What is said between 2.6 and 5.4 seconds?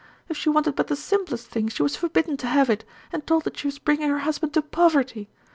it, and told that she was bringing her husband to poverty.